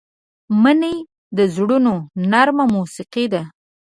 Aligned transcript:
مني 0.63 0.95
د 1.37 1.39
زړونو 1.55 1.93
نرمه 2.31 2.65
موسيقي 2.75 3.25
ده 3.33 3.41